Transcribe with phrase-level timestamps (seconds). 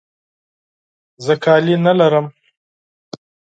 [1.25, 2.25] زه کالي نه لرم.